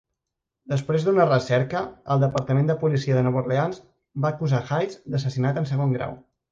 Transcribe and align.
Després 0.71 1.03
d'una 1.07 1.27
recerca, 1.27 1.83
el 2.15 2.25
Departament 2.25 2.73
de 2.73 2.79
Policia 2.85 3.19
de 3.19 3.25
Nova 3.29 3.43
Orleans 3.45 3.81
va 4.25 4.35
acusar 4.35 4.67
Hayes 4.67 5.01
d'assassinat 5.15 5.63
en 5.63 5.75
segon 5.77 5.99
grau. 6.01 6.23